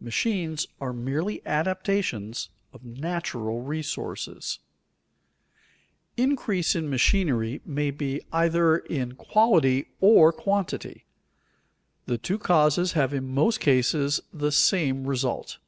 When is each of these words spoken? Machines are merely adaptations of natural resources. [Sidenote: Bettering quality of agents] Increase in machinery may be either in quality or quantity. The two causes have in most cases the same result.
Machines 0.00 0.66
are 0.80 0.94
merely 0.94 1.42
adaptations 1.44 2.48
of 2.72 2.86
natural 2.86 3.60
resources. 3.60 4.58
[Sidenote: 6.16 6.16
Bettering 6.16 6.36
quality 6.36 6.52
of 6.54 6.54
agents] 6.56 6.72
Increase 6.72 6.74
in 6.76 6.90
machinery 6.90 7.60
may 7.66 7.90
be 7.90 8.20
either 8.32 8.78
in 8.78 9.12
quality 9.16 9.88
or 10.00 10.32
quantity. 10.32 11.04
The 12.06 12.16
two 12.16 12.38
causes 12.38 12.92
have 12.92 13.12
in 13.12 13.28
most 13.34 13.60
cases 13.60 14.22
the 14.32 14.50
same 14.52 15.06
result. 15.06 15.58